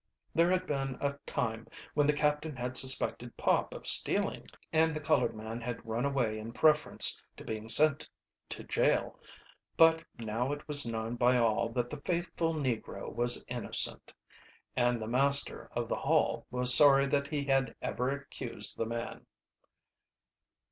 [0.33, 4.99] There had been a time when the captain had suspected Pop of stealing, and the
[4.99, 8.09] colored man had run away in preference to being sent
[8.49, 9.19] to jail,
[9.77, 14.11] but now it was known by all that the faithful negro was innocent,
[14.75, 19.27] and the master, of the Hall was sorry that he had ever accused the man.